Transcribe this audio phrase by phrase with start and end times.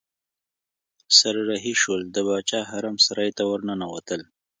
[1.17, 4.21] سره رهي شول د باچا حرم سرای ته ورننوتل.